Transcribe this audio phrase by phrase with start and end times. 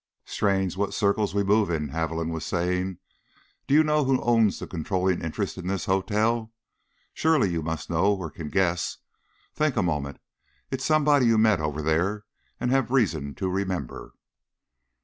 [0.25, 2.97] "Strange what circles we move in," Haviland was saying.
[3.67, 6.51] "Do you know who owns the controlling interest in this hotel?
[7.13, 8.97] Surely you must know or can guess.
[9.53, 10.17] Think a moment.
[10.71, 12.25] It's somebody you met over there
[12.59, 14.15] and have reason to remember."